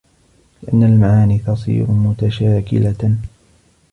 لِأَنَّ 0.63 0.83
الْمَعَانِيَ 0.83 1.37
تَصِيرُ 1.39 1.91
مُتَشَاكِلَةً 1.91 3.15